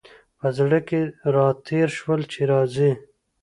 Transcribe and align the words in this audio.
په 0.39 0.47
زړه 0.57 0.79
کي 0.87 1.01
را 1.33 1.47
تېر 1.67 1.87
شول 1.99 2.21
چي 2.31 2.41
راځي! 2.51 2.91